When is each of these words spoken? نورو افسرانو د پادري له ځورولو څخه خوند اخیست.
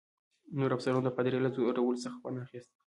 نورو 0.57 0.75
افسرانو 0.77 1.05
د 1.05 1.09
پادري 1.15 1.39
له 1.41 1.49
ځورولو 1.55 2.01
څخه 2.03 2.19
خوند 2.21 2.37
اخیست. 2.45 2.71